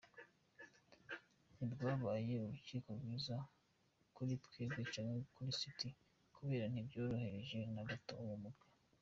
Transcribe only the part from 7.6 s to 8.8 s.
na gato uwo mugwi.